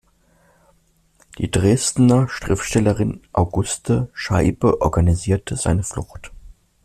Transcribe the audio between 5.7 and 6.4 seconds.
Flucht.